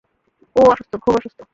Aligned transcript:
ও 0.55 0.61
অসুস্থ, 0.71 0.93
খুব 0.95 1.13
অসুস্থ। 1.15 1.41